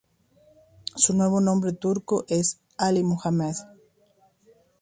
Su 0.95 1.13
nuevo 1.13 1.41
nombre 1.41 1.73
turco 1.73 2.25
es 2.27 2.59
Ali 2.75 3.03
Muhammed. 3.03 3.53